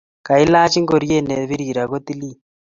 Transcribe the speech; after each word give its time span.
Kailach 0.27 0.75
ingoriet 0.79 1.23
ne 1.27 1.35
birir 1.49 1.77
ako 1.83 1.97
tilil 2.05 2.35